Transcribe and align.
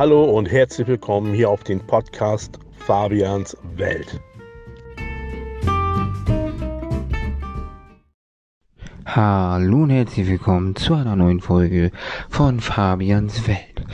Hallo 0.00 0.24
und 0.24 0.50
herzlich 0.50 0.86
willkommen 0.88 1.34
hier 1.34 1.50
auf 1.50 1.62
den 1.62 1.78
Podcast 1.86 2.58
Fabians 2.72 3.54
Welt. 3.76 4.18
Hallo 9.04 9.82
und 9.82 9.90
herzlich 9.90 10.26
willkommen 10.26 10.74
zu 10.74 10.94
einer 10.94 11.16
neuen 11.16 11.42
Folge 11.42 11.90
von 12.30 12.60
Fabians 12.60 13.46
Welt. 13.46 13.84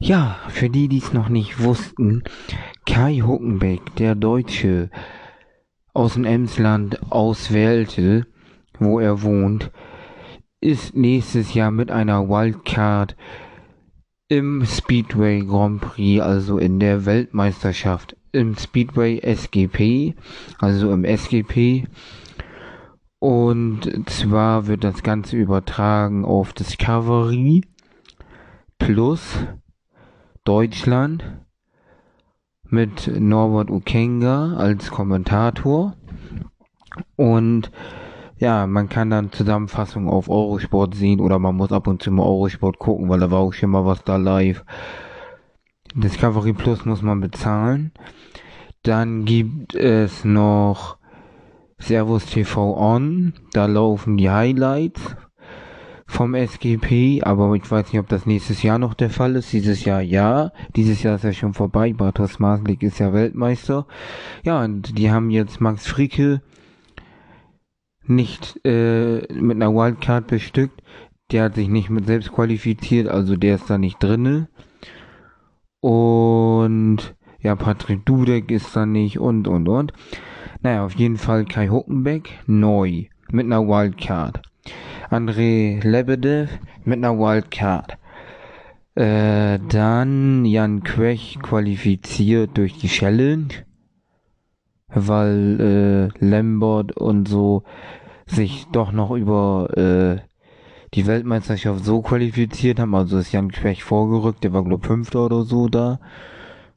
Ja, 0.00 0.40
für 0.48 0.70
die, 0.70 0.88
die 0.88 0.98
es 0.98 1.12
noch 1.12 1.28
nicht 1.28 1.62
wussten, 1.62 2.24
Kai 2.84 3.20
Huckenbeck, 3.24 3.94
der 3.94 4.16
Deutsche 4.16 4.90
aus 5.94 6.14
dem 6.14 6.24
Emsland 6.24 7.12
auswählte, 7.12 8.26
wo 8.80 8.98
er 8.98 9.22
wohnt, 9.22 9.70
ist 10.60 10.96
nächstes 10.96 11.54
Jahr 11.54 11.70
mit 11.70 11.92
einer 11.92 12.28
Wildcard 12.28 13.14
im 14.28 14.64
Speedway 14.66 15.40
Grand 15.40 15.80
Prix, 15.80 16.20
also 16.20 16.58
in 16.58 16.78
der 16.78 17.06
Weltmeisterschaft 17.06 18.14
im 18.32 18.56
Speedway 18.56 19.20
SGP, 19.20 20.14
also 20.58 20.92
im 20.92 21.04
SGP. 21.04 21.86
Und 23.18 24.08
zwar 24.08 24.66
wird 24.66 24.84
das 24.84 25.02
Ganze 25.02 25.36
übertragen 25.36 26.24
auf 26.24 26.52
Discovery 26.52 27.62
plus 28.78 29.38
Deutschland 30.44 31.24
mit 32.64 33.10
Norbert 33.18 33.70
Ukenga 33.70 34.56
als 34.56 34.90
Kommentator. 34.90 35.96
Und 37.16 37.70
ja, 38.38 38.66
man 38.66 38.88
kann 38.88 39.10
dann 39.10 39.32
Zusammenfassungen 39.32 40.08
auf 40.08 40.28
Eurosport 40.28 40.94
sehen 40.94 41.20
oder 41.20 41.38
man 41.38 41.56
muss 41.56 41.72
ab 41.72 41.86
und 41.86 42.02
zu 42.02 42.10
mal 42.10 42.24
Eurosport 42.24 42.78
gucken, 42.78 43.08
weil 43.08 43.20
da 43.20 43.30
war 43.30 43.40
auch 43.40 43.52
schon 43.52 43.70
mal 43.70 43.84
was 43.84 44.04
da 44.04 44.16
live. 44.16 44.64
Discovery 45.94 46.52
Plus 46.52 46.84
muss 46.84 47.02
man 47.02 47.20
bezahlen. 47.20 47.92
Dann 48.82 49.24
gibt 49.24 49.74
es 49.74 50.24
noch 50.24 50.98
Servus 51.78 52.26
TV 52.26 52.76
On. 52.76 53.32
Da 53.52 53.66
laufen 53.66 54.16
die 54.16 54.30
Highlights 54.30 55.16
vom 56.06 56.34
SGP, 56.34 57.22
aber 57.22 57.52
ich 57.54 57.70
weiß 57.70 57.92
nicht, 57.92 58.00
ob 58.00 58.08
das 58.08 58.24
nächstes 58.24 58.62
Jahr 58.62 58.78
noch 58.78 58.94
der 58.94 59.10
Fall 59.10 59.36
ist. 59.36 59.52
Dieses 59.52 59.84
Jahr 59.84 60.00
ja. 60.00 60.52
Dieses 60.74 61.02
Jahr 61.02 61.16
ist 61.16 61.24
ja 61.24 61.32
schon 61.32 61.54
vorbei. 61.54 61.92
Bartos 61.92 62.38
Maslik 62.38 62.82
ist 62.82 62.98
ja 62.98 63.12
Weltmeister. 63.12 63.86
Ja, 64.42 64.62
und 64.64 64.98
die 64.98 65.10
haben 65.10 65.30
jetzt 65.30 65.60
Max 65.60 65.86
Fricke 65.86 66.40
nicht 68.08 68.60
äh, 68.64 69.32
mit 69.32 69.56
einer 69.56 69.74
Wildcard 69.74 70.26
bestückt. 70.26 70.82
Der 71.30 71.44
hat 71.44 71.54
sich 71.56 71.68
nicht 71.68 71.90
mit 71.90 72.06
selbst 72.06 72.32
qualifiziert, 72.32 73.08
also 73.08 73.36
der 73.36 73.56
ist 73.56 73.68
da 73.68 73.78
nicht 73.78 74.02
drinne. 74.02 74.48
Und 75.80 77.14
ja, 77.40 77.54
Patrick 77.54 78.04
Dudek 78.04 78.50
ist 78.50 78.74
da 78.74 78.86
nicht 78.86 79.18
und 79.18 79.46
und 79.46 79.68
und. 79.68 79.92
Naja, 80.62 80.84
auf 80.84 80.94
jeden 80.94 81.18
Fall 81.18 81.44
Kai 81.44 81.68
Huckenbeck 81.68 82.30
neu 82.46 83.04
mit 83.30 83.46
einer 83.46 83.66
Wildcard. 83.66 84.42
André 85.10 85.82
Lebedev 85.86 86.50
mit 86.84 86.98
einer 86.98 87.18
Wildcard. 87.18 87.98
Äh, 88.94 89.60
dann 89.68 90.44
Jan 90.44 90.82
Quech 90.82 91.38
qualifiziert 91.40 92.58
durch 92.58 92.78
die 92.78 92.88
Challenge, 92.88 93.54
weil 94.94 96.10
äh, 96.20 96.24
Lambert 96.24 96.96
und 96.96 97.28
so 97.28 97.62
sich 98.26 98.66
doch 98.72 98.92
noch 98.92 99.10
über 99.12 99.70
äh, 99.76 100.20
die 100.94 101.06
Weltmeisterschaft 101.06 101.84
so 101.84 102.02
qualifiziert 102.02 102.78
haben. 102.78 102.94
Also 102.94 103.18
ist 103.18 103.32
Jan 103.32 103.52
Quech 103.52 103.84
vorgerückt, 103.84 104.44
der 104.44 104.52
war 104.52 104.64
glaube 104.64 104.86
Fünfter 104.86 105.26
oder 105.26 105.42
so 105.42 105.68
da 105.68 106.00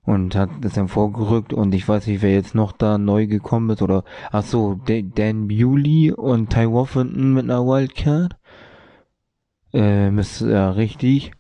und 0.04 0.36
hat 0.36 0.50
ist 0.64 0.78
dann 0.78 0.88
vorgerückt 0.88 1.54
und 1.54 1.74
ich 1.74 1.88
weiß 1.88 2.08
nicht, 2.08 2.22
wer 2.22 2.34
jetzt 2.34 2.56
noch 2.56 2.72
da 2.72 2.98
neu 2.98 3.28
gekommen 3.28 3.70
ist 3.70 3.82
oder 3.82 4.04
ach 4.32 4.44
so, 4.44 4.80
Dan 4.86 5.48
Bewley 5.48 6.12
und 6.12 6.50
Ty 6.50 6.72
Woffinton 6.72 7.34
mit 7.34 7.44
einer 7.46 7.66
Wildcard. 7.66 8.36
Äh, 9.74 10.12
müsste 10.12 10.52
ja 10.52 10.72
richtig. 10.72 11.32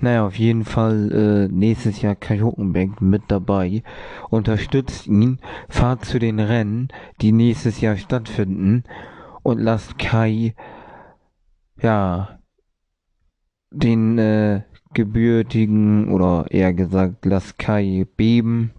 Naja, 0.00 0.26
auf 0.26 0.38
jeden 0.38 0.64
Fall 0.64 1.10
äh, 1.12 1.52
nächstes 1.52 2.02
Jahr 2.02 2.14
Kai 2.14 2.40
Huckenbeck 2.40 3.00
mit 3.00 3.22
dabei. 3.28 3.82
Unterstützt 4.30 5.06
ihn, 5.06 5.38
fahrt 5.68 6.04
zu 6.04 6.18
den 6.18 6.40
Rennen, 6.40 6.88
die 7.20 7.32
nächstes 7.32 7.80
Jahr 7.80 7.96
stattfinden 7.96 8.84
und 9.42 9.60
lasst 9.60 9.98
Kai, 9.98 10.54
ja, 11.80 12.38
den 13.70 14.18
äh, 14.18 14.62
gebürtigen 14.94 16.10
oder 16.10 16.46
eher 16.50 16.72
gesagt 16.72 17.26
lasst 17.26 17.58
Kai 17.58 18.06
beben. 18.16 18.72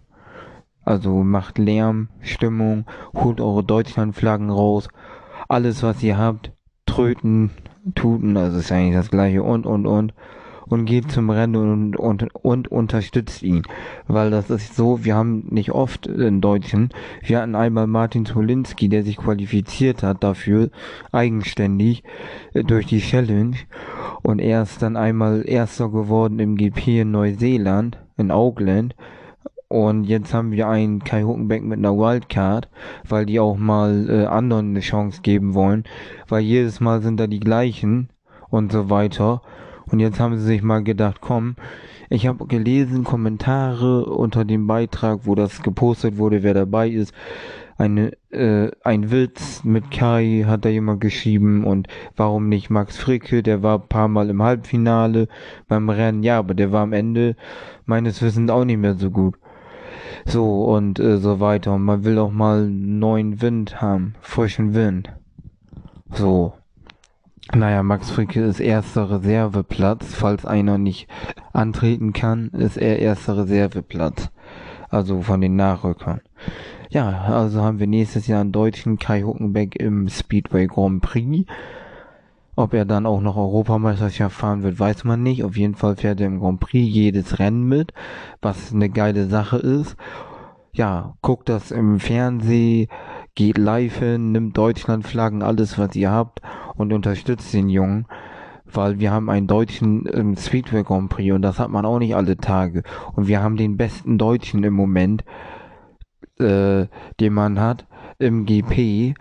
Also 0.82 1.24
macht 1.24 1.58
Lärm, 1.58 2.08
Stimmung, 2.20 2.86
holt 3.14 3.40
eure 3.40 3.64
Deutschlandflaggen 3.64 4.50
raus. 4.50 4.88
Alles 5.48 5.82
was 5.82 6.02
ihr 6.02 6.16
habt, 6.16 6.52
tröten, 6.86 7.50
tuten, 7.94 8.36
also 8.36 8.58
ist 8.58 8.72
eigentlich 8.72 8.94
das 8.94 9.10
gleiche 9.10 9.42
und 9.42 9.66
und 9.66 9.86
und 9.86 10.14
und 10.68 10.84
geht 10.84 11.10
zum 11.10 11.30
Rennen 11.30 11.56
und, 11.56 11.96
und, 11.96 12.34
und 12.34 12.68
unterstützt 12.68 13.42
ihn. 13.42 13.62
Weil 14.06 14.30
das 14.30 14.50
ist 14.50 14.74
so, 14.76 15.04
wir 15.04 15.14
haben 15.14 15.46
nicht 15.50 15.72
oft 15.72 16.06
in 16.06 16.40
Deutschen, 16.40 16.90
wir 17.22 17.40
hatten 17.40 17.54
einmal 17.54 17.86
Martin 17.86 18.26
Zolinski, 18.26 18.88
der 18.88 19.02
sich 19.02 19.16
qualifiziert 19.16 20.02
hat 20.02 20.22
dafür, 20.24 20.70
eigenständig, 21.12 22.02
äh, 22.54 22.64
durch 22.64 22.86
die 22.86 23.00
Challenge. 23.00 23.56
Und 24.22 24.40
er 24.40 24.62
ist 24.62 24.82
dann 24.82 24.96
einmal 24.96 25.44
Erster 25.46 25.88
geworden 25.88 26.38
im 26.38 26.56
GP 26.56 27.02
in 27.02 27.10
Neuseeland, 27.12 27.98
in 28.16 28.30
Auckland. 28.30 28.94
Und 29.68 30.04
jetzt 30.04 30.32
haben 30.32 30.52
wir 30.52 30.68
einen 30.68 31.00
Kai 31.02 31.24
Huckenbeck 31.24 31.62
mit 31.64 31.78
einer 31.78 31.96
Wildcard, 31.96 32.68
weil 33.08 33.26
die 33.26 33.40
auch 33.40 33.56
mal 33.56 34.08
äh, 34.08 34.26
anderen 34.26 34.70
eine 34.70 34.80
Chance 34.80 35.22
geben 35.22 35.54
wollen. 35.54 35.84
Weil 36.28 36.42
jedes 36.42 36.80
Mal 36.80 37.02
sind 37.02 37.18
da 37.18 37.26
die 37.26 37.40
gleichen 37.40 38.10
und 38.48 38.70
so 38.70 38.90
weiter. 38.90 39.42
Und 39.90 40.00
jetzt 40.00 40.20
haben 40.20 40.36
sie 40.36 40.44
sich 40.44 40.62
mal 40.62 40.82
gedacht, 40.82 41.20
komm, 41.20 41.56
ich 42.08 42.26
habe 42.26 42.46
gelesen 42.46 43.04
Kommentare 43.04 44.06
unter 44.06 44.44
dem 44.44 44.66
Beitrag, 44.66 45.20
wo 45.24 45.34
das 45.34 45.62
gepostet 45.62 46.18
wurde, 46.18 46.42
wer 46.42 46.54
dabei 46.54 46.88
ist. 46.88 47.12
Eine, 47.78 48.12
äh, 48.30 48.70
ein 48.84 49.10
Witz 49.10 49.62
mit 49.62 49.90
Kai 49.90 50.44
hat 50.46 50.64
da 50.64 50.70
jemand 50.70 51.00
geschrieben 51.00 51.64
und 51.64 51.88
warum 52.16 52.48
nicht 52.48 52.70
Max 52.70 52.96
Fricke, 52.96 53.42
der 53.42 53.62
war 53.62 53.78
ein 53.78 53.88
paar 53.88 54.08
Mal 54.08 54.30
im 54.30 54.42
Halbfinale 54.42 55.28
beim 55.68 55.90
Rennen, 55.90 56.22
ja, 56.22 56.38
aber 56.38 56.54
der 56.54 56.72
war 56.72 56.82
am 56.82 56.94
Ende 56.94 57.36
meines 57.84 58.22
Wissens 58.22 58.50
auch 58.50 58.64
nicht 58.64 58.78
mehr 58.78 58.94
so 58.94 59.10
gut. 59.10 59.34
So 60.24 60.64
und 60.64 60.98
äh, 60.98 61.18
so 61.18 61.38
weiter. 61.40 61.74
Und 61.74 61.82
man 61.82 62.04
will 62.04 62.18
auch 62.18 62.32
mal 62.32 62.66
neuen 62.66 63.42
Wind 63.42 63.82
haben, 63.82 64.14
frischen 64.20 64.74
Wind. 64.74 65.12
So. 66.12 66.54
Naja, 67.54 67.82
Max 67.82 68.10
Fricke 68.10 68.42
ist 68.42 68.60
erster 68.60 69.10
Reserveplatz. 69.10 70.14
Falls 70.14 70.44
einer 70.44 70.78
nicht 70.78 71.08
antreten 71.52 72.12
kann, 72.12 72.48
ist 72.48 72.76
er 72.76 72.98
erster 72.98 73.38
Reserveplatz. 73.38 74.30
Also 74.88 75.22
von 75.22 75.40
den 75.40 75.56
Nachrückern. 75.56 76.20
Ja, 76.90 77.22
also 77.22 77.62
haben 77.62 77.78
wir 77.78 77.86
nächstes 77.86 78.26
Jahr 78.26 78.40
einen 78.40 78.52
deutschen 78.52 78.98
Kai 78.98 79.22
Huckenbeck 79.22 79.76
im 79.76 80.08
Speedway 80.08 80.66
Grand 80.66 81.02
Prix. 81.02 81.46
Ob 82.56 82.72
er 82.74 82.84
dann 82.84 83.06
auch 83.06 83.20
noch 83.20 83.36
Europameisterschaft 83.36 84.36
fahren 84.36 84.62
wird, 84.62 84.80
weiß 84.80 85.04
man 85.04 85.22
nicht. 85.22 85.44
Auf 85.44 85.56
jeden 85.56 85.74
Fall 85.74 85.96
fährt 85.96 86.20
er 86.20 86.26
im 86.26 86.40
Grand 86.40 86.60
Prix 86.60 86.88
jedes 86.88 87.38
Rennen 87.38 87.68
mit, 87.68 87.92
was 88.40 88.72
eine 88.72 88.88
geile 88.88 89.26
Sache 89.26 89.58
ist. 89.58 89.96
Ja, 90.72 91.14
guckt 91.22 91.48
das 91.48 91.70
im 91.70 92.00
Fernsehen, 92.00 92.88
geht 93.36 93.58
live 93.58 93.98
hin, 93.98 94.32
nimmt 94.32 94.58
Deutschlandflaggen, 94.58 95.42
alles 95.42 95.78
was 95.78 95.94
ihr 95.94 96.10
habt 96.10 96.42
und 96.74 96.92
unterstützt 96.92 97.54
den 97.54 97.68
Jungen, 97.68 98.06
weil 98.64 98.98
wir 98.98 99.12
haben 99.12 99.30
einen 99.30 99.46
Deutschen 99.46 100.06
im 100.06 100.36
Speedway 100.36 100.82
Grand 100.82 101.10
Prix 101.10 101.32
und 101.32 101.42
das 101.42 101.60
hat 101.60 101.70
man 101.70 101.86
auch 101.86 102.00
nicht 102.00 102.16
alle 102.16 102.36
Tage. 102.36 102.82
Und 103.14 103.28
wir 103.28 103.40
haben 103.40 103.56
den 103.56 103.76
besten 103.76 104.18
Deutschen 104.18 104.64
im 104.64 104.74
Moment, 104.74 105.24
äh, 106.40 106.86
den 107.20 107.32
man 107.32 107.60
hat 107.60 107.86
im 108.18 108.46
GP 108.46 109.14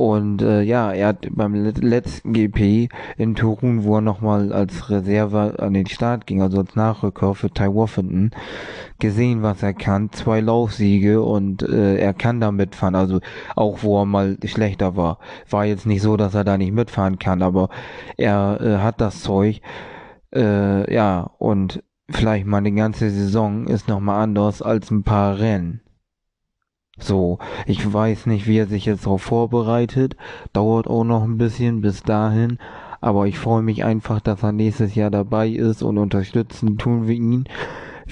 und 0.00 0.40
äh, 0.40 0.62
ja, 0.62 0.92
er 0.92 1.08
hat 1.08 1.28
beim 1.30 1.54
letzten 1.54 2.32
GP 2.32 2.88
in 3.18 3.34
Turun, 3.34 3.84
wo 3.84 3.96
er 3.96 4.00
nochmal 4.00 4.50
als 4.50 4.88
Reserve 4.88 5.56
an 5.58 5.74
den 5.74 5.84
Start 5.84 6.26
ging, 6.26 6.40
also 6.40 6.60
als 6.60 6.74
Nachrücker 6.74 7.34
für 7.34 7.50
Ty 7.50 7.74
Woffinton, 7.74 8.30
gesehen, 9.00 9.42
was 9.42 9.62
er 9.62 9.74
kann. 9.74 10.12
Zwei 10.12 10.40
Laufsiege 10.40 11.22
und 11.22 11.62
äh, 11.62 11.96
er 11.96 12.14
kann 12.14 12.40
da 12.40 12.52
mitfahren. 12.52 12.94
Also 12.94 13.20
auch 13.56 13.82
wo 13.82 14.00
er 14.00 14.06
mal 14.06 14.36
schlechter 14.44 14.96
war. 14.96 15.18
War 15.48 15.64
jetzt 15.64 15.86
nicht 15.86 16.02
so, 16.02 16.16
dass 16.16 16.34
er 16.34 16.44
da 16.44 16.58
nicht 16.58 16.72
mitfahren 16.72 17.18
kann, 17.18 17.42
aber 17.42 17.68
er 18.16 18.60
äh, 18.60 18.78
hat 18.78 19.00
das 19.00 19.22
Zeug. 19.22 19.60
Äh, 20.34 20.92
ja, 20.92 21.30
und 21.38 21.82
vielleicht 22.08 22.46
mal 22.46 22.58
eine 22.58 22.72
ganze 22.72 23.10
Saison 23.10 23.66
ist 23.66 23.88
nochmal 23.88 24.22
anders 24.22 24.62
als 24.62 24.90
ein 24.90 25.02
paar 25.02 25.38
Rennen. 25.38 25.80
So, 26.98 27.38
ich 27.66 27.92
weiß 27.92 28.26
nicht, 28.26 28.46
wie 28.46 28.58
er 28.58 28.66
sich 28.66 28.84
jetzt 28.84 29.06
darauf 29.06 29.22
vorbereitet. 29.22 30.16
Dauert 30.52 30.86
auch 30.86 31.04
noch 31.04 31.24
ein 31.24 31.38
bisschen 31.38 31.80
bis 31.80 32.02
dahin. 32.02 32.58
Aber 33.00 33.26
ich 33.26 33.38
freue 33.38 33.62
mich 33.62 33.84
einfach, 33.84 34.20
dass 34.20 34.42
er 34.42 34.52
nächstes 34.52 34.94
Jahr 34.94 35.10
dabei 35.10 35.48
ist 35.48 35.82
und 35.82 35.96
unterstützen 35.96 36.76
tun 36.76 37.06
wir 37.06 37.14
ihn. 37.14 37.48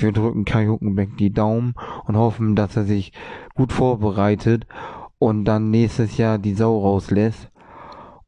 Wir 0.03 0.13
drücken 0.13 0.45
Kai 0.45 0.67
Huckenbeck 0.67 1.17
die 1.17 1.33
Daumen 1.33 1.75
und 2.07 2.17
hoffen, 2.17 2.57
dass 2.57 2.77
er 2.77 2.85
sich 2.85 3.13
gut 3.55 3.73
vorbereitet 3.73 4.67
und 5.19 5.45
dann 5.45 5.71
nächstes 5.71 6.17
Jahr 6.17 6.39
die 6.39 6.55
Sau 6.55 6.81
rauslässt 6.81 7.51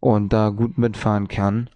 und 0.01 0.33
da 0.33 0.51
gut 0.51 0.79
mitfahren 0.79 1.29
kann. 1.29 1.71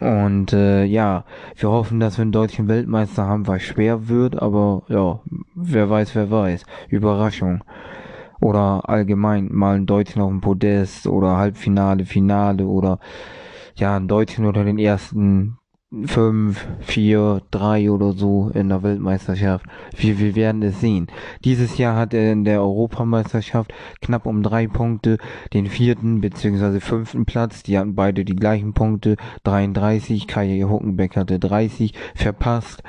Und 0.00 0.52
äh, 0.52 0.84
ja, 0.84 1.24
wir 1.54 1.70
hoffen, 1.70 2.00
dass 2.00 2.18
wir 2.18 2.22
einen 2.22 2.32
deutschen 2.32 2.66
Weltmeister 2.68 3.26
haben, 3.26 3.46
was 3.46 3.62
schwer 3.62 4.08
wird, 4.08 4.40
aber 4.40 4.82
ja, 4.88 5.20
wer 5.54 5.88
weiß, 5.88 6.14
wer 6.14 6.30
weiß. 6.30 6.64
Überraschung. 6.88 7.62
Oder 8.40 8.88
allgemein 8.88 9.48
mal 9.52 9.76
einen 9.76 9.86
Deutschen 9.86 10.20
auf 10.20 10.28
dem 10.28 10.40
Podest 10.40 11.06
oder 11.06 11.36
Halbfinale, 11.36 12.04
Finale 12.04 12.66
oder 12.66 12.98
ja, 13.76 13.96
einen 13.96 14.08
Deutschen 14.08 14.44
unter 14.44 14.64
den 14.64 14.78
ersten 14.78 15.58
fünf, 16.06 16.66
vier, 16.80 17.42
drei 17.52 17.92
oder 17.92 18.12
so 18.12 18.50
in 18.52 18.70
der 18.70 18.82
Weltmeisterschaft. 18.82 19.64
Wir, 19.96 20.18
wir 20.18 20.34
werden 20.34 20.62
es 20.62 20.80
sehen. 20.80 21.06
Dieses 21.44 21.78
Jahr 21.78 21.96
hat 21.96 22.12
er 22.12 22.32
in 22.32 22.44
der 22.44 22.60
Europameisterschaft 22.60 23.72
knapp 24.00 24.26
um 24.26 24.42
drei 24.42 24.66
Punkte 24.66 25.18
den 25.52 25.66
vierten 25.66 26.20
bzw. 26.20 26.80
fünften 26.80 27.24
Platz. 27.24 27.62
Die 27.62 27.78
hatten 27.78 27.94
beide 27.94 28.24
die 28.24 28.34
gleichen 28.34 28.72
Punkte. 28.72 29.16
33. 29.44 30.26
Kai 30.26 30.60
Huckenbeck 30.62 31.16
hatte 31.16 31.38
30 31.38 31.94
verpasst. 32.16 32.82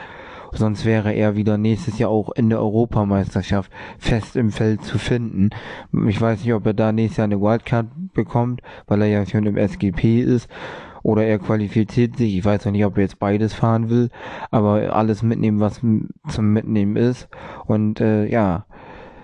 Sonst 0.51 0.85
wäre 0.85 1.13
er 1.13 1.35
wieder 1.35 1.59
nächstes 1.59 1.99
Jahr 1.99 2.09
auch 2.09 2.31
in 2.31 2.49
der 2.49 2.59
Europameisterschaft 2.59 3.71
fest 3.99 4.35
im 4.35 4.49
Feld 4.49 4.83
zu 4.83 4.97
finden. 4.97 5.51
Ich 6.07 6.19
weiß 6.19 6.43
nicht, 6.43 6.53
ob 6.53 6.65
er 6.65 6.73
da 6.73 6.91
nächstes 6.91 7.17
Jahr 7.17 7.25
eine 7.25 7.41
Wildcard 7.41 7.87
bekommt, 8.13 8.61
weil 8.87 9.03
er 9.03 9.07
ja 9.07 9.25
schon 9.25 9.45
im 9.45 9.57
SGP 9.57 10.21
ist 10.21 10.49
oder 11.03 11.23
er 11.25 11.39
qualifiziert 11.39 12.17
sich. 12.17 12.37
Ich 12.37 12.45
weiß 12.45 12.65
noch 12.65 12.71
nicht, 12.71 12.85
ob 12.85 12.97
er 12.97 13.03
jetzt 13.03 13.19
beides 13.19 13.53
fahren 13.53 13.89
will, 13.89 14.09
aber 14.51 14.95
alles 14.95 15.23
mitnehmen, 15.23 15.59
was 15.59 15.79
zum 15.79 16.53
Mitnehmen 16.53 16.95
ist. 16.95 17.29
Und 17.65 18.01
äh, 18.01 18.25
ja, 18.25 18.65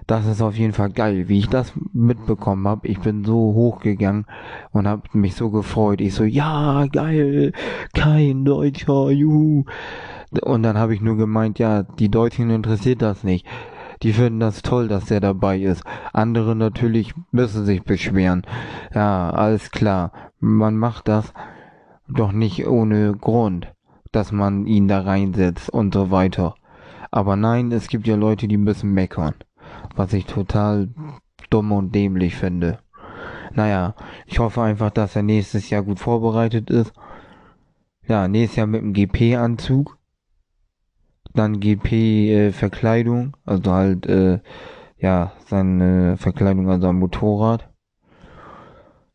das 0.07 0.25
ist 0.25 0.41
auf 0.41 0.55
jeden 0.55 0.73
Fall 0.73 0.89
geil, 0.89 1.29
wie 1.29 1.39
ich 1.39 1.49
das 1.49 1.73
mitbekommen 1.93 2.67
habe. 2.67 2.87
Ich 2.87 2.99
bin 2.99 3.23
so 3.23 3.35
hochgegangen 3.53 4.25
und 4.71 4.87
habe 4.87 5.03
mich 5.13 5.35
so 5.35 5.49
gefreut. 5.49 6.01
Ich 6.01 6.13
so, 6.13 6.23
ja, 6.23 6.85
geil, 6.91 7.53
kein 7.93 8.43
Deutscher, 8.43 9.11
juhu. 9.11 9.63
Und 10.41 10.63
dann 10.63 10.77
habe 10.77 10.93
ich 10.93 11.01
nur 11.01 11.15
gemeint, 11.15 11.59
ja, 11.59 11.83
die 11.83 12.09
Deutschen 12.09 12.49
interessiert 12.49 13.01
das 13.01 13.23
nicht. 13.23 13.45
Die 14.01 14.11
finden 14.11 14.41
das 14.41 14.61
toll, 14.61 14.89
dass 14.89 15.05
der 15.05 15.21
dabei 15.21 15.59
ist. 15.59 15.83
Andere 16.11 16.55
natürlich 16.55 17.13
müssen 17.31 17.65
sich 17.65 17.83
beschweren. 17.83 18.43
Ja, 18.93 19.29
alles 19.29 19.71
klar. 19.71 20.11
Man 20.39 20.75
macht 20.75 21.07
das, 21.07 21.33
doch 22.07 22.31
nicht 22.31 22.67
ohne 22.67 23.13
Grund, 23.13 23.73
dass 24.11 24.31
man 24.31 24.65
ihn 24.67 24.87
da 24.87 25.01
reinsetzt 25.01 25.69
und 25.69 25.93
so 25.93 26.11
weiter. 26.11 26.55
Aber 27.11 27.35
nein, 27.35 27.71
es 27.71 27.87
gibt 27.87 28.07
ja 28.07 28.15
Leute, 28.15 28.47
die 28.47 28.57
müssen 28.57 28.93
meckern, 28.93 29.35
was 29.95 30.13
ich 30.13 30.25
total 30.25 30.89
dumm 31.49 31.71
und 31.71 31.93
dämlich 31.93 32.35
finde. 32.35 32.79
Naja, 33.53 33.95
ich 34.25 34.39
hoffe 34.39 34.61
einfach, 34.61 34.89
dass 34.89 35.15
er 35.15 35.23
nächstes 35.23 35.69
Jahr 35.69 35.83
gut 35.83 35.99
vorbereitet 35.99 36.69
ist. 36.69 36.93
Ja, 38.07 38.27
nächstes 38.27 38.57
Jahr 38.57 38.67
mit 38.67 38.81
dem 38.81 38.93
GP-Anzug. 38.93 39.97
Dann 41.33 41.59
GP-Verkleidung, 41.59 43.35
äh, 43.45 43.49
also 43.49 43.71
halt, 43.71 44.05
äh, 44.05 44.39
ja, 44.97 45.33
seine 45.45 46.17
Verkleidung, 46.17 46.69
also 46.69 46.87
am 46.87 46.99
Motorrad. 46.99 47.69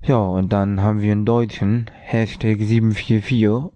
Ja, 0.09 0.21
und 0.21 0.55
dann 0.55 0.81
haben 0.81 1.03
wir 1.03 1.13
einen 1.13 1.27
Deutschen, 1.27 1.91
Hashtag 2.01 2.61
744. 2.63 3.71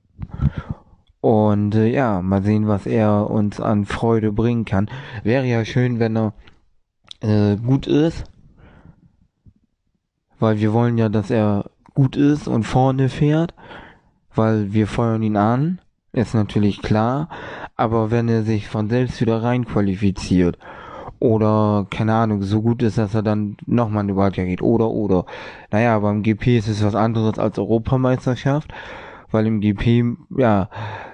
Und 1.21 1.75
äh, 1.75 1.89
ja, 1.89 2.23
mal 2.23 2.43
sehen, 2.43 2.67
was 2.67 2.87
er 2.87 3.29
uns 3.29 3.61
an 3.61 3.85
Freude 3.85 4.33
bringen 4.33 4.65
kann. 4.65 4.89
Wäre 5.25 5.45
ja 5.45 5.63
schön, 5.67 5.99
wenn 5.99 6.17
er 6.17 6.33
äh, 7.21 7.57
gut 7.57 7.87
ist. 7.87 8.25
Weil 10.39 10.59
wir 10.59 10.73
wollen 10.73 10.97
ja, 10.97 11.11
dass 11.11 11.31
er 11.31 11.71
gut 11.93 12.17
ist 12.17 12.49
und 12.49 12.63
vorne 12.63 13.11
fährt. 13.11 13.53
Weil 14.35 14.73
wir 14.73 14.87
feuern 14.87 15.23
ihn 15.23 15.37
an. 15.37 15.83
Ist 16.15 16.35
natürlich 16.35 16.81
klar. 16.81 17.29
Aber 17.77 18.11
wenn 18.11 18.31
er 18.31 18.43
sich 18.43 18.69
von 18.69 18.89
selbst 18.89 19.21
wieder 19.21 19.43
rein 19.43 19.67
qualifiziert 19.67 20.57
oder, 21.23 21.87
keine 21.89 22.15
Ahnung, 22.15 22.43
so 22.43 22.63
gut 22.63 22.83
ist, 22.83 22.99
dass 22.99 23.15
er 23.15 23.23
dann 23.23 23.57
nochmal 23.65 24.01
in 24.03 24.09
die 24.09 24.17
Wildcard 24.17 24.49
geht. 24.49 24.61
Oder, 24.61 24.91
oder. 24.91 25.25
Naja, 25.71 25.97
beim 26.01 26.25
GP 26.25 26.59
ist 26.59 26.67
es 26.67 26.85
was 26.85 26.97
anderes 26.97 27.39
als 27.39 27.61
Europameisterschaft. 27.61 28.73
Weil 29.31 29.47
im 29.47 29.61
GP, 29.61 30.17
ja, 30.37 30.69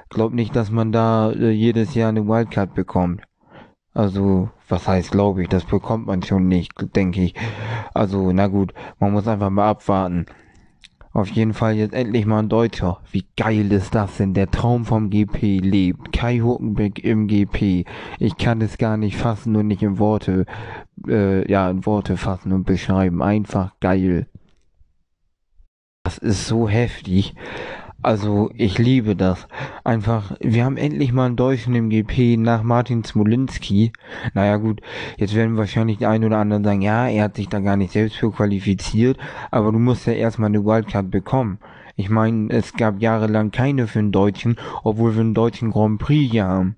glaub 0.08 0.32
nicht, 0.32 0.56
dass 0.56 0.70
man 0.70 0.92
da 0.92 1.30
äh, 1.32 1.50
jedes 1.50 1.94
Jahr 1.94 2.08
eine 2.08 2.26
Wildcard 2.26 2.74
bekommt. 2.74 3.20
Also, 3.92 4.48
was 4.66 4.88
heißt, 4.88 5.10
glaube 5.10 5.42
ich, 5.42 5.50
das 5.50 5.64
bekommt 5.64 6.06
man 6.06 6.22
schon 6.22 6.48
nicht, 6.48 6.72
denke 6.96 7.20
ich. 7.20 7.34
Also, 7.92 8.32
na 8.32 8.46
gut, 8.46 8.72
man 8.98 9.12
muss 9.12 9.28
einfach 9.28 9.50
mal 9.50 9.68
abwarten. 9.68 10.24
Auf 11.12 11.28
jeden 11.30 11.54
Fall 11.54 11.74
jetzt 11.74 11.94
endlich 11.94 12.26
mal 12.26 12.40
ein 12.40 12.48
Deutscher. 12.48 13.00
Wie 13.10 13.24
geil 13.36 13.72
ist 13.72 13.94
das 13.94 14.18
denn? 14.18 14.34
Der 14.34 14.50
Traum 14.50 14.84
vom 14.84 15.10
GP 15.10 15.58
lebt. 15.60 16.12
Kai 16.12 16.40
Huckenbeck 16.40 17.02
im 17.02 17.26
GP. 17.26 17.84
Ich 18.18 18.36
kann 18.36 18.60
es 18.60 18.78
gar 18.78 18.96
nicht 18.96 19.16
fassen 19.16 19.56
und 19.56 19.66
nicht 19.66 19.82
in 19.82 19.98
Worte, 19.98 20.46
äh, 21.06 21.50
ja, 21.50 21.70
in 21.70 21.86
Worte 21.86 22.16
fassen 22.16 22.52
und 22.52 22.64
beschreiben. 22.64 23.22
Einfach 23.22 23.72
geil. 23.80 24.26
Das 26.04 26.18
ist 26.18 26.46
so 26.46 26.68
heftig. 26.68 27.34
Also 28.00 28.50
ich 28.54 28.78
liebe 28.78 29.16
das. 29.16 29.48
Einfach, 29.82 30.36
wir 30.40 30.64
haben 30.64 30.76
endlich 30.76 31.12
mal 31.12 31.26
einen 31.26 31.36
Deutschen 31.36 31.74
im 31.74 31.90
GP 31.90 32.36
nach 32.36 32.62
Martin 32.62 33.02
Smolinski. 33.02 33.92
Naja 34.34 34.56
gut, 34.56 34.80
jetzt 35.16 35.34
werden 35.34 35.56
wahrscheinlich 35.56 35.98
die 35.98 36.06
einen 36.06 36.24
oder 36.24 36.38
anderen 36.38 36.62
sagen, 36.62 36.80
ja, 36.80 37.08
er 37.08 37.24
hat 37.24 37.36
sich 37.36 37.48
da 37.48 37.58
gar 37.58 37.76
nicht 37.76 37.92
selbst 37.92 38.16
für 38.16 38.30
qualifiziert, 38.30 39.18
aber 39.50 39.72
du 39.72 39.80
musst 39.80 40.06
ja 40.06 40.12
erstmal 40.12 40.46
eine 40.46 40.64
Wildcard 40.64 41.10
bekommen. 41.10 41.58
Ich 41.96 42.08
meine, 42.08 42.50
es 42.50 42.74
gab 42.74 43.02
jahrelang 43.02 43.50
keine 43.50 43.88
für 43.88 43.98
einen 43.98 44.12
Deutschen, 44.12 44.56
obwohl 44.84 45.16
wir 45.16 45.20
einen 45.22 45.34
deutschen 45.34 45.72
Grand 45.72 45.98
Prix 45.98 46.30
hier 46.30 46.44
haben. 46.44 46.76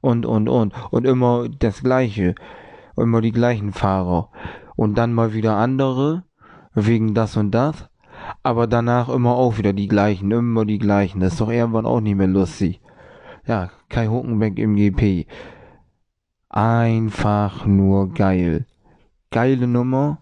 Und, 0.00 0.24
und, 0.24 0.48
und. 0.48 0.72
Und 0.90 1.04
immer 1.04 1.50
das 1.50 1.82
Gleiche. 1.82 2.34
Immer 2.96 3.20
die 3.20 3.32
gleichen 3.32 3.72
Fahrer. 3.72 4.30
Und 4.74 4.96
dann 4.96 5.12
mal 5.12 5.34
wieder 5.34 5.56
andere, 5.56 6.24
wegen 6.72 7.12
das 7.12 7.36
und 7.36 7.50
das 7.50 7.89
aber 8.42 8.66
danach 8.66 9.08
immer 9.08 9.34
auch 9.34 9.58
wieder 9.58 9.72
die 9.72 9.88
gleichen, 9.88 10.30
immer 10.30 10.64
die 10.64 10.78
gleichen. 10.78 11.20
Das 11.20 11.32
ist 11.32 11.40
doch 11.40 11.50
irgendwann 11.50 11.86
auch 11.86 12.00
nicht 12.00 12.16
mehr 12.16 12.26
lustig. 12.26 12.80
Ja, 13.46 13.70
Kai 13.88 14.06
Huckenbeck 14.06 14.58
im 14.58 14.76
GP. 14.76 15.26
Einfach 16.48 17.66
nur 17.66 18.12
geil. 18.12 18.66
Geile 19.30 19.66
Nummer. 19.66 20.18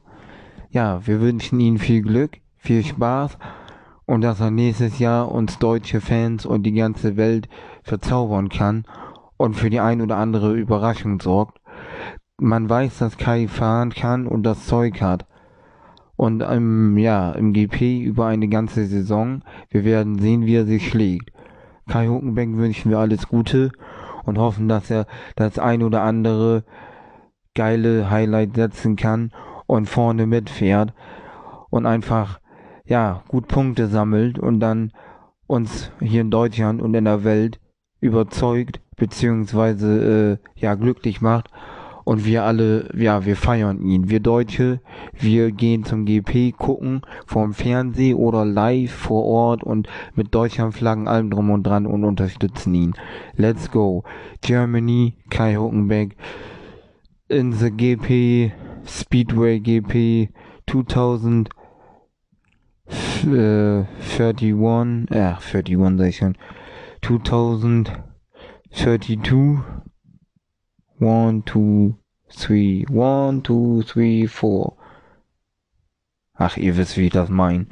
Ja, 0.70 1.06
wir 1.06 1.20
wünschen 1.20 1.60
Ihnen 1.60 1.78
viel 1.78 2.02
Glück, 2.02 2.40
viel 2.56 2.84
Spaß 2.84 3.38
und 4.04 4.20
dass 4.22 4.40
er 4.40 4.50
nächstes 4.50 4.98
Jahr 4.98 5.30
uns 5.30 5.58
deutsche 5.58 6.00
Fans 6.00 6.44
und 6.44 6.64
die 6.64 6.72
ganze 6.72 7.16
Welt 7.16 7.48
verzaubern 7.82 8.48
kann 8.48 8.84
und 9.36 9.54
für 9.54 9.70
die 9.70 9.80
ein 9.80 10.02
oder 10.02 10.16
andere 10.16 10.54
Überraschung 10.54 11.20
sorgt. 11.20 11.60
Man 12.38 12.68
weiß, 12.68 12.98
dass 12.98 13.16
Kai 13.16 13.48
fahren 13.48 13.90
kann 13.90 14.26
und 14.26 14.42
das 14.42 14.66
Zeug 14.66 15.00
hat 15.00 15.26
und 16.18 16.42
ähm, 16.42 16.98
ja, 16.98 17.30
im 17.30 17.52
GP 17.52 18.00
über 18.00 18.26
eine 18.26 18.48
ganze 18.48 18.86
Saison. 18.86 19.42
Wir 19.70 19.84
werden 19.84 20.18
sehen, 20.18 20.46
wie 20.46 20.56
er 20.56 20.66
sich 20.66 20.88
schlägt. 20.88 21.30
Kai 21.88 22.08
Huckenbeck 22.08 22.56
wünschen 22.56 22.90
wir 22.90 22.98
alles 22.98 23.28
Gute 23.28 23.70
und 24.24 24.36
hoffen, 24.36 24.66
dass 24.66 24.90
er 24.90 25.06
das 25.36 25.60
ein 25.60 25.80
oder 25.80 26.02
andere 26.02 26.64
geile 27.54 28.10
Highlight 28.10 28.56
setzen 28.56 28.96
kann 28.96 29.30
und 29.66 29.88
vorne 29.88 30.26
mitfährt 30.26 30.92
und 31.70 31.86
einfach 31.86 32.40
ja 32.84 33.22
gut 33.28 33.46
Punkte 33.46 33.86
sammelt 33.86 34.40
und 34.40 34.58
dann 34.58 34.90
uns 35.46 35.92
hier 36.00 36.22
in 36.22 36.32
Deutschland 36.32 36.82
und 36.82 36.94
in 36.94 37.04
der 37.04 37.22
Welt 37.22 37.60
überzeugt 38.00 38.80
beziehungsweise 38.96 40.40
äh, 40.56 40.60
ja 40.60 40.74
glücklich 40.74 41.20
macht 41.20 41.48
und 42.08 42.24
wir 42.24 42.44
alle, 42.44 42.88
ja, 42.96 43.26
wir 43.26 43.36
feiern 43.36 43.82
ihn. 43.82 44.08
Wir 44.08 44.20
Deutsche, 44.20 44.80
wir 45.12 45.52
gehen 45.52 45.84
zum 45.84 46.06
GP 46.06 46.52
gucken, 46.56 47.02
vorm 47.26 47.52
Fernseh 47.52 48.14
oder 48.14 48.46
live 48.46 48.90
vor 48.90 49.26
Ort 49.26 49.62
und 49.62 49.90
mit 50.14 50.34
Deutschlandflaggen 50.34 51.06
allem 51.06 51.28
drum 51.28 51.50
und 51.50 51.64
dran 51.64 51.84
und 51.84 52.04
unterstützen 52.04 52.72
ihn. 52.72 52.94
Let's 53.36 53.70
go. 53.70 54.04
Germany, 54.40 55.18
Kai 55.28 55.56
Huckenbeck, 55.56 56.16
in 57.28 57.52
the 57.52 57.70
GP, 57.70 58.52
Speedway 58.86 59.60
GP 59.60 60.30
2000 60.66 61.50
äh, 63.26 63.84
31, 64.18 65.10
äh, 65.10 65.34
31 65.58 65.98
sag 65.98 66.08
ich 66.08 66.16
schon, 66.16 66.38
2032 67.02 69.68
One, 71.00 71.44
two, 71.44 71.94
three, 72.28 72.84
one, 72.90 73.42
two, 73.42 73.82
three, 73.82 74.26
four. 74.26 74.76
Ach, 76.34 76.56
ihr 76.56 76.76
wisst, 76.76 76.96
wie 76.96 77.06
ich 77.06 77.12
das 77.12 77.28
meine. 77.28 77.66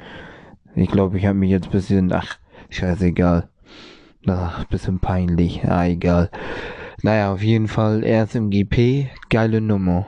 Ich 0.75 0.89
glaube, 0.89 1.17
ich 1.17 1.25
habe 1.25 1.37
mich 1.37 1.49
jetzt 1.49 1.71
bisschen, 1.71 2.11
ach, 2.13 2.37
scheißegal. 2.69 3.49
Ach, 4.27 4.65
bisschen 4.65 4.99
peinlich. 4.99 5.63
Ah, 5.65 5.85
egal. 5.85 6.29
Naja, 7.01 7.33
auf 7.33 7.43
jeden 7.43 7.67
Fall, 7.67 8.03
er 8.03 8.23
ist 8.23 8.35
im 8.35 8.49
GP, 8.49 9.09
geile 9.29 9.61
Nummer. 9.61 10.07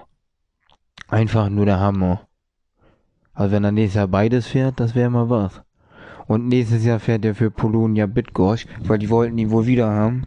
Einfach 1.07 1.49
nur 1.49 1.65
der 1.65 1.79
Hammer. 1.79 2.27
Also 3.33 3.53
wenn 3.53 3.63
er 3.63 3.71
nächstes 3.71 3.95
Jahr 3.95 4.07
beides 4.07 4.47
fährt, 4.47 4.79
das 4.79 4.95
wäre 4.95 5.09
mal 5.09 5.29
was. 5.29 5.61
Und 6.27 6.47
nächstes 6.47 6.85
Jahr 6.85 6.99
fährt 6.99 7.25
er 7.25 7.35
für 7.35 7.51
Polonia 7.51 8.05
Bitgosch, 8.05 8.65
weil 8.83 8.99
die 8.99 9.09
wollten 9.09 9.37
ihn 9.37 9.51
wohl 9.51 9.65
wieder 9.65 9.89
haben. 9.89 10.25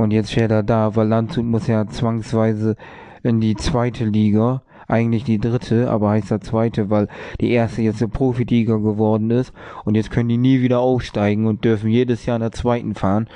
Und 0.00 0.12
jetzt 0.12 0.32
fährt 0.32 0.50
er 0.50 0.62
da, 0.62 0.96
weil 0.96 1.08
Landshut 1.08 1.44
muss 1.44 1.66
ja 1.66 1.86
zwangsweise 1.86 2.76
in 3.22 3.38
die 3.38 3.54
zweite 3.54 4.06
Liga. 4.06 4.62
Eigentlich 4.88 5.24
die 5.24 5.38
dritte, 5.38 5.90
aber 5.90 6.08
heißt 6.08 6.30
er 6.30 6.40
zweite, 6.40 6.88
weil 6.88 7.06
die 7.38 7.50
erste 7.50 7.82
jetzt 7.82 8.02
eine 8.02 8.10
Profiliga 8.10 8.76
geworden 8.76 9.30
ist. 9.30 9.52
Und 9.84 9.96
jetzt 9.96 10.10
können 10.10 10.30
die 10.30 10.38
nie 10.38 10.62
wieder 10.62 10.80
aufsteigen 10.80 11.46
und 11.46 11.66
dürfen 11.66 11.90
jedes 11.90 12.24
Jahr 12.24 12.36
in 12.36 12.40
der 12.40 12.50
zweiten 12.50 12.94
fahren. 12.94 13.28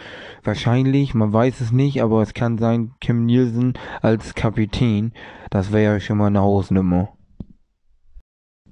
Wahrscheinlich, 0.42 1.14
man 1.14 1.34
weiß 1.34 1.60
es 1.60 1.70
nicht, 1.70 2.02
aber 2.02 2.22
es 2.22 2.32
kann 2.32 2.56
sein, 2.56 2.92
Kim 2.98 3.26
Nielsen 3.26 3.74
als 4.00 4.34
Kapitän. 4.34 5.12
Das 5.50 5.70
wäre 5.70 5.92
ja 5.92 6.00
schon 6.00 6.16
mal 6.16 6.28
eine 6.28 6.40
Hausnummer. 6.40 7.10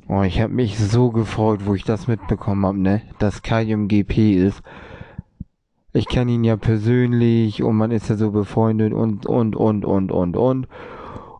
Oh, 0.08 0.22
ich 0.22 0.40
habe 0.40 0.54
mich 0.54 0.78
so 0.78 1.10
gefreut, 1.10 1.66
wo 1.66 1.74
ich 1.74 1.84
das 1.84 2.08
mitbekommen 2.08 2.64
habe, 2.64 2.80
ne? 2.80 3.02
Dass 3.18 3.42
Kai 3.42 3.64
im 3.64 3.86
GP 3.86 4.32
ist. 4.32 4.62
Ich 5.92 6.08
kenne 6.08 6.32
ihn 6.32 6.44
ja 6.44 6.56
persönlich 6.56 7.62
und 7.62 7.76
man 7.76 7.90
ist 7.90 8.08
ja 8.08 8.16
so 8.16 8.30
befreundet 8.30 8.92
und 8.94 9.26
und 9.26 9.56
und 9.56 9.84
und 9.84 10.10
und 10.10 10.36
und. 10.36 10.68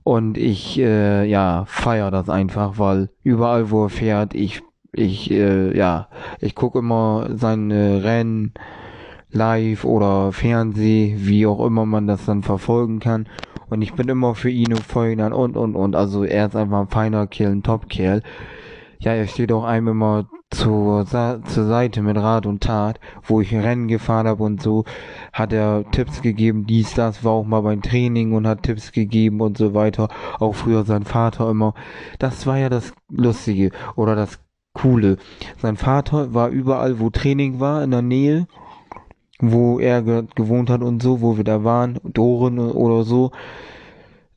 Und 0.04 0.36
ich 0.36 0.78
äh, 0.78 1.24
ja 1.24 1.64
feier 1.66 2.10
das 2.10 2.28
einfach, 2.28 2.78
weil 2.78 3.08
überall 3.22 3.70
wo 3.70 3.84
er 3.84 3.88
fährt, 3.88 4.34
ich 4.34 4.62
ich 4.92 5.30
äh, 5.30 5.76
ja 5.76 6.08
ich 6.40 6.54
gucke 6.54 6.80
immer 6.80 7.30
seine 7.34 8.04
Rennen 8.04 8.52
live 9.30 9.84
oder 9.84 10.32
Fernseh, 10.32 11.14
wie 11.18 11.46
auch 11.46 11.64
immer 11.64 11.86
man 11.86 12.06
das 12.06 12.26
dann 12.26 12.42
verfolgen 12.42 13.00
kann. 13.00 13.26
Und 13.70 13.80
ich 13.80 13.94
bin 13.94 14.08
immer 14.08 14.34
für 14.34 14.50
ihn 14.50 14.74
und 14.74 15.20
an 15.20 15.32
und 15.32 15.56
und 15.56 15.74
und. 15.76 15.96
Also 15.96 16.24
er 16.24 16.46
ist 16.46 16.56
einfach 16.56 16.80
ein 16.80 16.88
feiner 16.88 17.26
Kerl, 17.26 17.52
ein 17.52 17.62
Top-Kerl. 17.62 18.22
Ja, 18.98 19.12
er 19.14 19.26
steht 19.26 19.50
auch 19.50 19.64
einem 19.64 19.88
immer 19.88 20.28
zur, 20.52 21.06
zur 21.06 21.66
Seite 21.66 22.02
mit 22.02 22.16
Rat 22.16 22.46
und 22.46 22.62
Tat, 22.62 23.00
wo 23.22 23.40
ich 23.40 23.54
Rennen 23.54 23.88
gefahren 23.88 24.26
habe 24.26 24.42
und 24.44 24.62
so, 24.62 24.84
hat 25.32 25.52
er 25.52 25.84
Tipps 25.90 26.22
gegeben, 26.22 26.66
dies, 26.66 26.94
das, 26.94 27.24
war 27.24 27.32
auch 27.32 27.44
mal 27.44 27.62
beim 27.62 27.82
Training 27.82 28.32
und 28.32 28.46
hat 28.46 28.62
Tipps 28.62 28.92
gegeben 28.92 29.40
und 29.40 29.58
so 29.58 29.74
weiter. 29.74 30.08
Auch 30.38 30.54
früher 30.54 30.84
sein 30.84 31.04
Vater 31.04 31.50
immer. 31.50 31.74
Das 32.18 32.46
war 32.46 32.58
ja 32.58 32.68
das 32.68 32.92
Lustige 33.10 33.70
oder 33.96 34.14
das 34.14 34.38
Coole. 34.74 35.16
Sein 35.60 35.76
Vater 35.76 36.34
war 36.34 36.48
überall, 36.48 37.00
wo 37.00 37.10
Training 37.10 37.60
war, 37.60 37.82
in 37.82 37.90
der 37.90 38.02
Nähe 38.02 38.46
wo 39.42 39.80
er 39.80 40.02
ge 40.02 40.22
gewohnt 40.36 40.70
hat 40.70 40.82
und 40.82 41.02
so, 41.02 41.20
wo 41.20 41.36
wir 41.36 41.44
da 41.44 41.64
waren, 41.64 41.98
Doren 42.04 42.60
oder 42.60 43.02
so. 43.02 43.32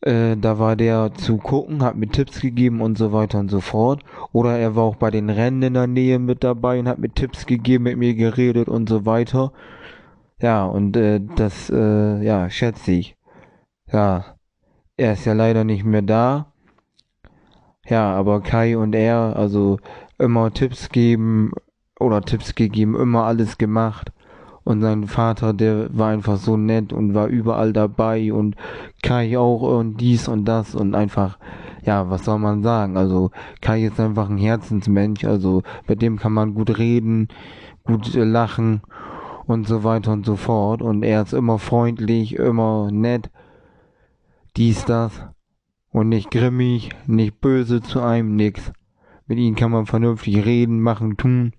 Äh, 0.05 0.37
da 0.37 0.59
war 0.59 0.75
der 0.75 1.13
zu 1.15 1.37
gucken, 1.37 1.81
hat 1.83 1.95
mir 1.95 2.07
Tipps 2.07 2.39
gegeben 2.39 2.81
und 2.81 2.95
so 2.97 3.11
weiter 3.11 3.39
und 3.39 3.49
so 3.49 3.59
fort. 3.59 4.03
Oder 4.31 4.57
er 4.59 4.75
war 4.75 4.83
auch 4.83 4.97
bei 4.97 5.09
den 5.09 5.31
Rennen 5.31 5.63
in 5.63 5.73
der 5.73 5.87
Nähe 5.87 6.19
mit 6.19 6.43
dabei 6.43 6.79
und 6.79 6.87
hat 6.87 6.99
mir 6.99 7.09
Tipps 7.09 7.47
gegeben, 7.47 7.85
mit 7.85 7.97
mir 7.97 8.13
geredet 8.13 8.69
und 8.69 8.87
so 8.87 9.05
weiter. 9.07 9.51
Ja, 10.39 10.65
und 10.65 10.95
äh, 10.95 11.21
das, 11.35 11.71
äh, 11.71 12.23
ja, 12.23 12.49
schätze 12.51 12.91
ich. 12.91 13.17
Ja, 13.91 14.37
er 14.97 15.13
ist 15.13 15.25
ja 15.25 15.33
leider 15.33 15.63
nicht 15.63 15.83
mehr 15.85 16.03
da. 16.03 16.53
Ja, 17.87 18.13
aber 18.13 18.41
Kai 18.41 18.77
und 18.77 18.93
er, 18.93 19.35
also 19.35 19.79
immer 20.19 20.53
Tipps 20.53 20.89
geben 20.89 21.51
oder 21.99 22.21
Tipps 22.21 22.55
gegeben, 22.55 22.95
immer 22.95 23.25
alles 23.25 23.57
gemacht. 23.57 24.11
Und 24.65 24.81
sein 24.81 25.07
Vater, 25.07 25.53
der 25.53 25.95
war 25.95 26.09
einfach 26.09 26.37
so 26.37 26.57
nett 26.57 26.91
und 26.91 27.13
war 27.13 27.27
überall 27.27 27.71
dabei 27.71 28.33
und 28.33 28.55
Kai 29.03 29.37
auch 29.37 29.61
und 29.61 30.01
dies 30.01 30.27
und 30.27 30.45
das 30.45 30.73
und 30.73 30.95
einfach, 30.95 31.37
ja, 31.83 32.09
was 32.09 32.25
soll 32.25 32.39
man 32.39 32.63
sagen? 32.63 32.97
Also 32.97 33.29
Kai 33.61 33.85
ist 33.85 33.99
einfach 33.99 34.27
ein 34.27 34.39
Herzensmensch, 34.39 35.23
also 35.23 35.61
mit 35.87 36.01
dem 36.01 36.17
kann 36.17 36.33
man 36.33 36.55
gut 36.55 36.79
reden, 36.79 37.27
gut 37.83 38.15
äh, 38.15 38.23
lachen 38.23 38.81
und 39.45 39.67
so 39.67 39.83
weiter 39.83 40.11
und 40.11 40.25
so 40.25 40.35
fort. 40.35 40.81
Und 40.81 41.03
er 41.03 41.21
ist 41.21 41.33
immer 41.33 41.59
freundlich, 41.59 42.35
immer 42.35 42.89
nett, 42.91 43.29
dies, 44.57 44.83
das 44.83 45.27
und 45.91 46.09
nicht 46.09 46.31
grimmig, 46.31 46.89
nicht 47.05 47.39
böse 47.39 47.81
zu 47.81 48.01
einem, 48.01 48.35
nix. 48.35 48.73
Mit 49.27 49.37
ihm 49.37 49.55
kann 49.55 49.71
man 49.71 49.85
vernünftig 49.85 50.43
reden, 50.43 50.81
machen, 50.81 51.17
tun. 51.17 51.53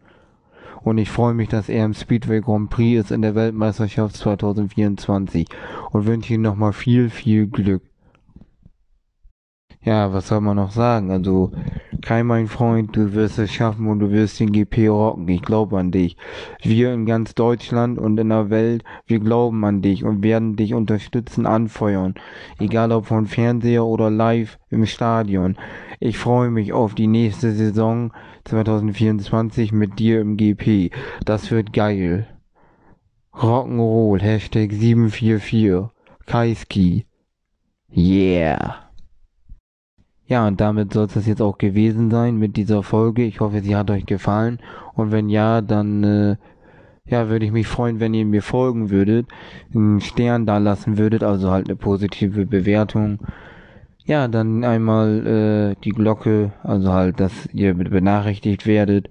Und 0.87 0.99
ich 0.99 1.11
freue 1.11 1.35
mich, 1.35 1.49
dass 1.49 1.69
er 1.69 1.85
im 1.85 1.95
Speedway 1.95 2.41
Grand 2.41 2.71
Prix 2.71 3.01
ist 3.01 3.11
in 3.11 3.21
der 3.21 3.35
Weltmeisterschaft 3.35 4.15
2024 4.15 5.49
und 5.91 6.07
wünsche 6.07 6.35
ihm 6.35 6.43
nochmal 6.43 6.73
viel, 6.73 7.11
viel 7.11 7.49
Glück. 7.49 7.83
Ja, 9.87 10.13
was 10.13 10.27
soll 10.27 10.41
man 10.41 10.57
noch 10.57 10.73
sagen? 10.73 11.13
Also, 11.13 11.53
Kai, 12.03 12.25
mein 12.25 12.49
Freund, 12.49 12.97
du 12.97 13.15
wirst 13.15 13.39
es 13.39 13.53
schaffen 13.53 13.87
und 13.87 14.01
du 14.01 14.11
wirst 14.11 14.41
den 14.41 14.51
GP 14.51 14.89
rocken. 14.89 15.29
Ich 15.29 15.43
glaube 15.43 15.79
an 15.79 15.93
dich. 15.93 16.17
Wir 16.61 16.93
in 16.93 17.07
ganz 17.07 17.37
Deutschland 17.37 17.97
und 17.97 18.19
in 18.19 18.31
der 18.31 18.51
Welt, 18.51 18.83
wir 19.07 19.21
glauben 19.21 19.65
an 19.65 19.83
dich 19.83 20.03
und 20.03 20.25
werden 20.25 20.57
dich 20.57 20.75
unterstützen, 20.75 21.47
anfeuern. 21.47 22.15
Egal 22.59 22.91
ob 22.91 23.07
von 23.07 23.27
Fernseher 23.27 23.85
oder 23.85 24.11
live 24.11 24.59
im 24.71 24.87
Stadion. 24.87 25.57
Ich 26.01 26.19
freue 26.19 26.51
mich 26.51 26.73
auf 26.73 26.97
die 26.97 27.07
nächste 27.07 27.53
Saison 27.53 28.13
2024 28.47 29.71
mit 29.71 30.01
dir 30.01 30.21
im 30.21 30.37
GP. 30.37 30.91
Das 31.25 31.53
wird 31.53 31.73
geil. 31.73 32.27
Rock'n'Roll, 33.33 34.21
Hashtag 34.21 34.73
744. 34.73 35.91
Kaiski. 36.27 37.07
Yeah. 37.97 38.86
Ja, 40.29 40.47
und 40.47 40.61
damit 40.61 40.93
soll 40.93 41.07
es 41.07 41.15
das 41.15 41.27
jetzt 41.27 41.43
auch 41.43 41.57
gewesen 41.57 42.11
sein 42.11 42.37
mit 42.37 42.57
dieser 42.57 42.83
Folge. 42.83 43.23
Ich 43.23 43.41
hoffe, 43.41 43.61
sie 43.61 43.77
hat 43.77 43.91
euch 43.91 44.07
gefallen. 44.07 44.59
Und 44.95 45.13
wenn 45.13 45.29
ja, 45.29 45.61
dann 45.61 46.03
äh, 46.03 46.37
ja, 47.09 47.29
würde 47.29 47.47
ich 47.47 47.53
mich 47.53 47.69
freuen, 47.69 48.01
wenn 48.01 48.15
ihr 48.15 48.25
mir 48.25 48.43
folgen 48.43 48.91
würdet, 48.91 49.29
einen 49.73 50.01
Stern 50.01 50.45
da 50.47 50.59
lassen 50.59 50.99
würdet, 50.99 51.23
also 51.23 51.51
halt 51.51 51.69
eine 51.69 51.77
positive 51.77 52.47
Bewertung. 52.47 53.21
Ja, 54.05 54.29
dann 54.29 54.65
einmal 54.65 55.27
äh, 55.27 55.83
die 55.85 55.91
Glocke, 55.91 56.53
also 56.63 56.93
halt, 56.93 57.21
dass 57.21 57.47
ihr 57.53 57.75
benachrichtigt 57.75 58.67
werdet 58.67 59.09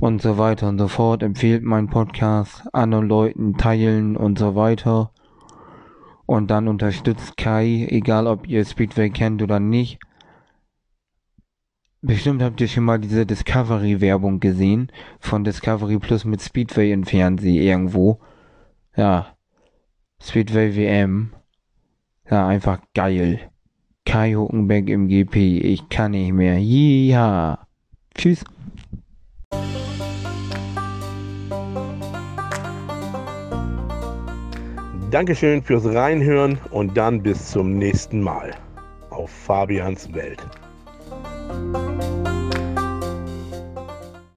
und 0.00 0.22
so 0.22 0.38
weiter 0.38 0.68
und 0.68 0.78
so 0.78 0.88
fort. 0.88 1.22
Empfehlt 1.22 1.64
meinen 1.64 1.88
Podcast 1.88 2.62
anderen 2.72 3.08
Leuten, 3.08 3.56
teilen 3.56 4.16
und 4.16 4.38
so 4.38 4.54
weiter. 4.54 5.10
Und 6.26 6.50
dann 6.50 6.68
unterstützt 6.68 7.36
Kai, 7.36 7.86
egal 7.90 8.26
ob 8.26 8.46
ihr 8.46 8.64
Speedway 8.64 9.10
kennt 9.10 9.42
oder 9.42 9.60
nicht. 9.60 9.98
Bestimmt 12.00 12.42
habt 12.42 12.60
ihr 12.60 12.68
schon 12.68 12.84
mal 12.84 12.98
diese 12.98 13.24
Discovery-Werbung 13.24 14.40
gesehen. 14.40 14.92
Von 15.20 15.44
Discovery 15.44 15.98
Plus 15.98 16.24
mit 16.24 16.42
Speedway 16.42 16.92
im 16.92 17.04
Fernsehen 17.04 17.62
irgendwo. 17.62 18.20
Ja. 18.96 19.36
Speedway 20.20 20.76
WM. 20.76 21.32
Ja, 22.30 22.46
einfach 22.46 22.80
geil. 22.94 23.50
Kai 24.04 24.34
Huckenbeck 24.34 24.88
im 24.88 25.08
GP. 25.08 25.60
Ich 25.60 25.88
kann 25.88 26.12
nicht 26.12 26.32
mehr. 26.32 26.58
Ja. 26.58 27.66
Tschüss. 28.14 28.44
Dankeschön 35.14 35.62
fürs 35.62 35.84
Reinhören 35.84 36.58
und 36.72 36.96
dann 36.96 37.22
bis 37.22 37.52
zum 37.52 37.78
nächsten 37.78 38.20
Mal 38.20 38.50
auf 39.10 39.30
Fabians 39.30 40.12
Welt. 40.12 40.40